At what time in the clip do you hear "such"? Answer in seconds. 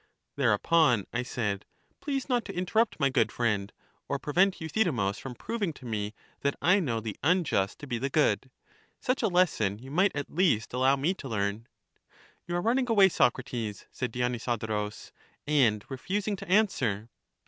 8.99-9.21